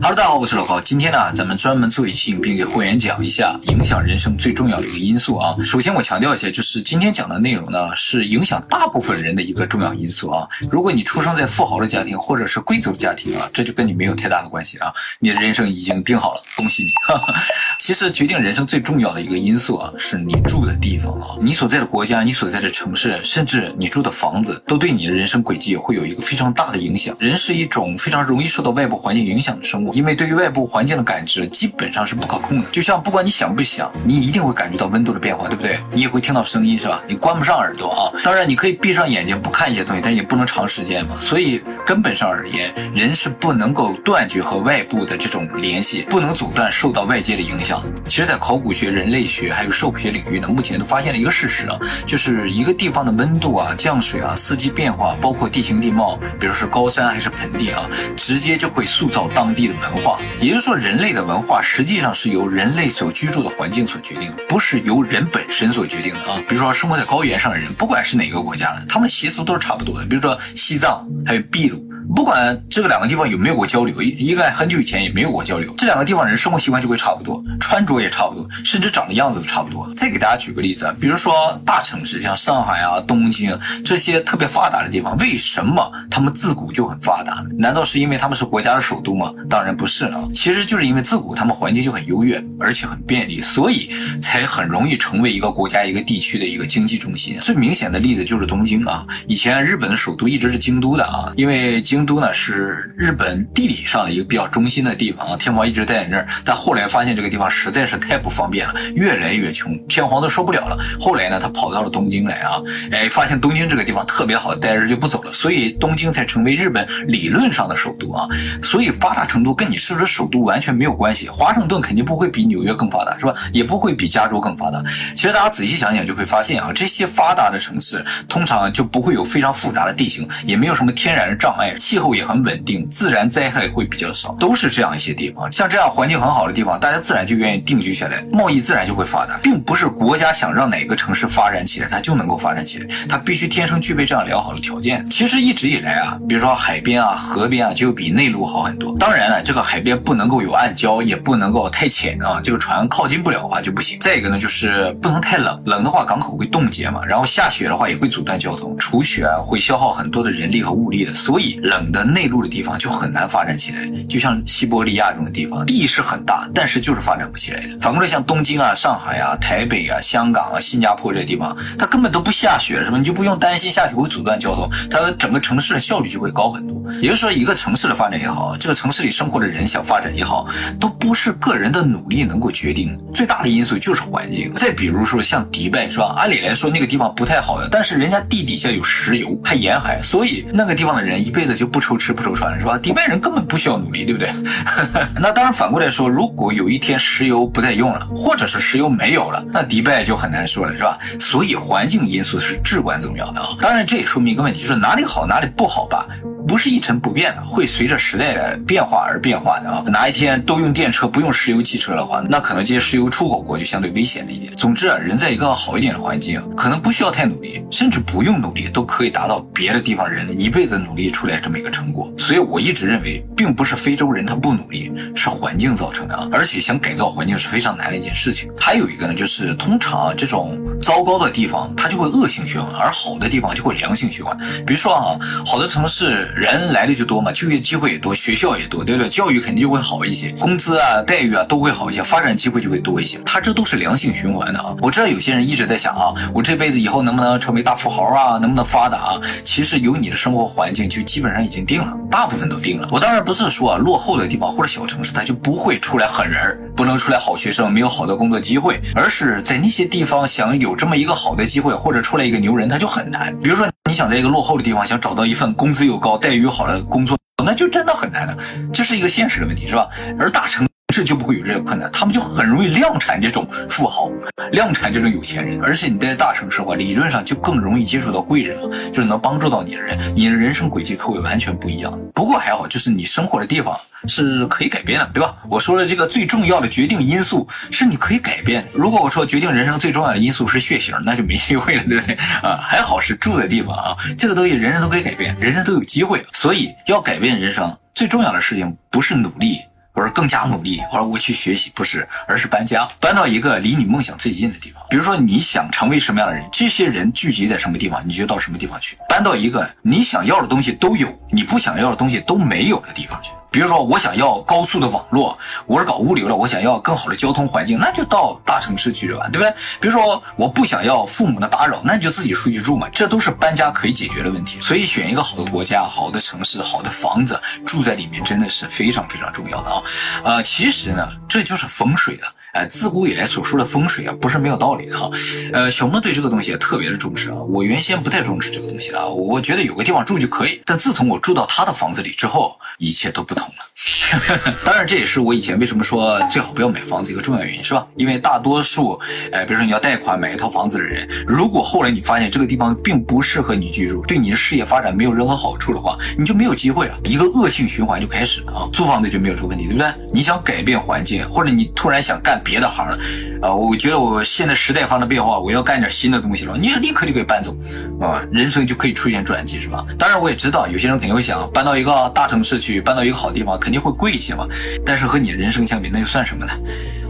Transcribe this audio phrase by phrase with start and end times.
[0.00, 0.80] Hello，大家好，我是老高。
[0.80, 5.56] 今天呢，咱们专门做一期影片给会员讲一下影响人生最重要的一个因素啊。
[5.64, 10.48] 首先，我强调一下，就是今天讲的内容呢，是影响大部分人的一个重要因素啊。
[10.70, 14.94] 如果你出生在富豪的家庭或者是贵族的家庭啊，这就跟你没有太大的关系啊。
[15.18, 16.90] 你的人生已经定好了，恭喜你。
[17.80, 21.36] 其实，决定人生最重要的一个因素啊，是你住的地方啊。
[21.42, 27.16] 你所在的国家，你所在的城市，甚至你住的房子，都对你的人生轨迹会有一个非常大的影响。
[27.18, 29.87] 人是一种非常容易受到外部环境影响的生物。
[29.94, 35.78] 因为对于外部环境的感知基本上是不可控的，就像不管你想不想，你一定会感觉到温度的变化，对不对？
[35.92, 37.02] 你也会听到声音，是吧？
[37.06, 38.00] 你关不上耳朵啊。
[38.24, 41.16] 当然，你可以闭上眼睛不看一些东西，但也不能长时间嘛。
[41.18, 47.82] 所以根本上而言，人是不能够断绝和外部的这种联系，不能阻断受到外界的影响。
[48.06, 60.18] 其实，在考古学、人类学还有兽学领域呢，目前都发现了一个事实啊，就是一个地方的温度啊、降水啊、四季变化，包括地形地貌，比如是高山还是盆地啊，直接就会塑造当地的文化。
[60.40, 66.42] 也就是说，人类的文化实际上是由人类所居住的环境所决定的，不是由人本身所决定的啊。
[66.48, 70.04] 比如说，生活在高原上的人，不管是哪个国家的，他们习俗都是差不多的。
[70.06, 71.87] 比如说西藏，还有秘鲁。
[72.14, 79.86] 不管这个两个地方有没有过交流，一一个很久以前也没有过交流，这两个地方人生活习惯就会差不多，穿着也差不多，甚至长的样子都差不多。
[79.94, 87.50] 再给大家举个例子，比如说大城市像上海啊、东京这些特别发达的地方，为什么他们自古就很发达呢？
[87.58, 89.32] 难道是因为他们是国家的首都吗？
[89.50, 97.38] 当然不是了，其实就是因为自古他们环境就很优越，而且很便利，所以才很容易成为一个国家、一个地区的一个经济中心。
[97.42, 101.97] 最明显的例子就是东京啊，以前日本的首都一直是京都的啊，因为京。
[101.98, 110.78] 京都呢是日本地理上的一个比较中心的地方啊，天皇一直待在那儿，但后来发现这个地方实在是太不方便了，越来越穷，天皇都受不了了。
[111.00, 118.28] 后来呢，他跑到了东京来啊，哎，发现东京这个地方特别好，待着就不走了，所以东京才成为日本理论上的首都啊。
[118.62, 123.34] 所以发达程度跟你是不是首都完全没有关系，华盛顿肯定不会比纽约更发达，是吧？
[123.52, 124.80] 也不会比加州更发达。
[125.16, 131.74] 其实大家仔细想想就会发现啊，这些发达的城市通常就不会有非常复杂的地形，也没有什么天然的障碍。
[131.88, 135.50] 气候也很稳定，自然灾害会比较少，都是这样一些地方。
[135.50, 145.08] 像这样环境很好的地方，大家自然就愿意定居下来，贸易自然就会发达，并不是国家想让哪个城市发展起来，它就能够发展起来，它必须天生具备这样良好的条件。
[145.08, 148.94] 其实一直以来啊，比如说海边啊、河边啊，就比内陆好很多。
[148.98, 153.98] 当然了，这个海边不能够有暗礁，也不能够太浅啊，这个船靠近不了的话就不行。
[153.98, 162.18] 再一个呢，就是不能太冷，冷的话港口会冻结嘛，然后下雪的话也会阻断交通，除雪啊会消耗很多的人力和物力的，所以冷冷的内。
[162.18, 167.78] 内陆的地方就很难发展起来，就像西伯利亚这种地方，地是很大，但是就是发展不起来的。
[167.80, 172.98] 反过来，像东京啊、上海啊、台北啊、香港啊、新加坡这些地方，它根本都不下雪，是吧？
[172.98, 176.82] 你就不用担心下雪会阻断交通，它整个城市的效率就会高很多。
[177.00, 180.48] 也就是说，一个城市的发展也好，这个城市里生活的人想发展也好，
[180.80, 183.02] 都不是个人的努力能够决定的。
[183.14, 184.52] 最大的因素就是环境。
[184.52, 186.14] 再比如说像迪拜，是吧？
[186.18, 191.96] 按理来说那个地方不太好的，但是人家地底下有石油，还沿海，所以那个地方的人一辈子就不愁。
[191.96, 192.76] 吃不愁穿是吧？
[192.76, 194.28] 迪拜人根本不需要努力，对不对？
[195.18, 200.98] 那当然反过来说，如果有一天石油不再用了，或者是石油没有了，那迪拜就很难说了，是吧？
[201.18, 203.48] 所以环境因素是至关重要的啊。
[203.62, 206.06] 当然，这也说明一个问题，就是哪里好哪里不好吧。
[206.48, 209.84] 不是一成不变的，会随着时代的变化而变化的啊！
[209.88, 214.50] 哪一天都用电车不用石油汽车的话，那可能这些石油出口国就相对危险了一点。
[214.56, 222.10] 总之啊，人在一个好一点的环境，可能不需要太努力，甚至不用努力，都可以达到别的地方人一辈子努力出来这么一个成果。
[222.16, 226.26] 所以我一直认为，并不是非洲人他不努力，是环境造成的啊！
[226.32, 228.50] 而且想改造环境是非常难的一件事情。
[228.58, 234.34] 还有一个呢，就是通常啊这种糟糕的地方，它就会恶性循环，而好的地方就会良性循环。
[234.66, 235.12] 比如说啊，
[235.44, 236.34] 好的城市。
[236.38, 239.08] 人来的就多嘛，就业机会也多，学校也多，对不对？
[239.08, 243.18] 教育肯定就会好一些，工资啊、待遇啊都会好一些，发展机会就会多一些。
[243.26, 244.74] 它这都是良性循环的啊！
[244.80, 248.38] 我知道有些人一直在想啊，我这辈子以后能不能成为大富豪啊？
[248.38, 249.20] 能不能发达啊？
[249.42, 252.88] 其实有你的生活环境就基本上已经定了，大部分都定了。
[252.92, 263.36] 我当然不是说啊，落后的地方或者小城市它就不会出来狠人，不能出来好学生，没有好的工作机会，而是在那些地方想有这么一个好的机会，或者出来一个牛人，他就很难。
[263.40, 263.68] 比如说。
[263.88, 268.36] 你想在一个落后的地方想找到一份工资又高、待遇又好的工作，那就真的很难了，
[268.70, 269.88] 这是一个现实的问题，是吧？
[270.18, 270.67] 而大城
[270.98, 274.10] 这就不会有这些困难，他们就很容易量产这种富豪，
[274.50, 278.58] 量产这种有钱人，而且你在大城市的话，理论上就更容易接触到贵人，
[278.90, 282.00] 就是能帮助到你的人，你的人生轨迹会完全不一样。
[282.12, 283.78] 不过还好，就是你生活的地方。
[284.06, 285.36] 是可以改变的，对吧？
[285.50, 288.64] 我说的这个最重要的决定因素是你可以改变。
[288.72, 292.14] 如果我说决定人生最重要的因素是血型，那就没机会了，对不对？
[292.40, 296.24] 啊，还好是住的地方啊，这个东西人人都可以改变，人人都有机会。
[296.32, 299.58] 所以要改变人生最重要的事情不是努力，
[299.98, 304.80] 我说更加努力，我说我去学习，不是，而是搬家，搬到一个离你梦想最近的地方。
[304.88, 313.32] 比如说你想成为什么样的人，这些人聚集在什么地方，你就到什么地方去，搬到一个你想要的东西都有，你不想要的东西都没有的地方去。
[313.50, 315.36] 比如说，我想要高速的网络，
[315.66, 319.50] 我是搞物流的，我想要更好的交通环境，那就到大城市去玩，对不对？
[319.80, 324.60] 比如说，我不想要父母的打扰，那你就自己出去住嘛，这都是搬家可以解决的问题。
[324.60, 329.82] 所以，选一个好的国家、好的城市、好的房子住在里面，真的是非常非常重要的啊。
[330.24, 332.34] 呃，其实呢，这就是风水了。
[332.58, 335.08] 哎，自古以来所说的风水啊，不是没有道理的哈。
[335.52, 337.36] 呃，小孟对这个东西也特别的重视啊。
[337.36, 340.60] 我原先不太重视这个东西的，我觉得有个地方住就可以。
[340.66, 343.67] 但自从我住到他的房子里之后，一切都不同了。
[344.64, 347.86] 当然，这也是我以前为什么说最好不要买房子一个重要原因，是吧？
[347.96, 348.98] 因为大多数，
[349.30, 358.68] 哎，比如说你要贷款买一套房子的人，如果后来你发现这个地方并不适合你居住，对你的事业发展没有任何好处的话，你就没有机会了，一个恶性循环就开始了啊！
[358.72, 359.86] 租房子就没有这个问题，对不对？
[360.12, 362.98] 你想改变环境， 或者你突然想干别的行了，
[363.42, 367.56] 啊，我觉得我现在时代发生变化，我要干点新的东西了，你立刻就可以搬走，
[368.00, 369.86] 啊，人生就可以出现转机，是吧？
[369.96, 374.46] 当然，我也知道有些人肯定会想搬到一个大城市去，搬到一个好地方，肯定会贵一些嘛。
[374.84, 376.52] 但是和你人生相比，那又算什么呢？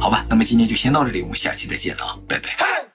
[0.00, 2.87] 好吧，那么今天就先到这里，我们下期再见了啊，拜拜。